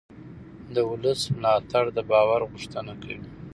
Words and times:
د 0.73 0.75
ولس 0.91 1.21
ملاتړ 1.35 1.83
د 1.97 1.99
باور 2.11 2.41
غوښتنه 2.51 2.93
کوي 3.01 3.19